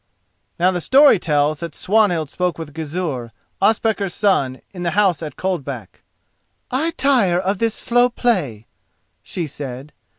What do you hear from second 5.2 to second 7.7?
at Coldback. "I tire of